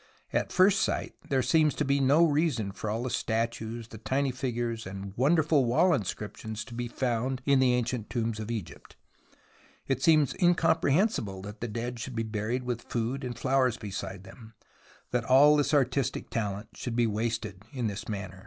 At 0.33 0.51
first 0.51 0.79
sight 0.81 1.13
there 1.29 1.43
seems 1.43 1.75
to 1.75 1.85
be 1.85 1.99
no 1.99 2.25
reason 2.25 2.71
for 2.71 2.89
all 2.89 3.03
the 3.03 3.11
statues, 3.11 3.87
the 3.89 3.99
tiny 3.99 4.31
figures, 4.31 4.87
and 4.87 5.15
wonderful 5.15 5.65
wall 5.65 5.93
inscriptions 5.93 6.65
to 6.65 6.73
be 6.73 6.87
found 6.87 7.43
in 7.45 7.59
the 7.59 7.75
ancient 7.75 8.09
tombs 8.09 8.39
of 8.39 8.49
Egypt. 8.49 8.95
It 9.87 10.01
seems 10.01 10.33
incomprehensible 10.41 11.43
that 11.43 11.61
the 11.61 11.67
dead 11.67 11.99
should 11.99 12.15
be 12.15 12.23
buried 12.23 12.63
with 12.63 12.89
food 12.89 13.23
and 13.23 13.37
flowers 13.37 13.77
beside 13.77 14.23
them, 14.23 14.55
that 15.11 15.23
all 15.23 15.55
this 15.55 15.71
artistic 15.71 16.31
talent 16.31 16.69
should 16.73 16.95
be 16.95 17.05
wasted 17.05 17.61
in 17.71 17.85
this 17.85 18.09
manner. 18.09 18.39